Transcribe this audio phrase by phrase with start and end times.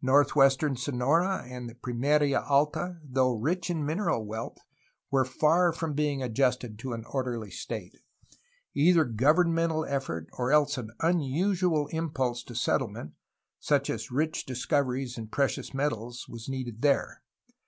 [0.00, 4.56] Northeastern Sonora and Pimeria Alta, though rich in mineral wealth,
[5.10, 7.94] were far from being adjusted to an orderly state;
[8.72, 13.12] either governmental effort or else an un usual impulse to settlement,
[13.60, 17.20] such as rich discoveries in precious metals, was needed there.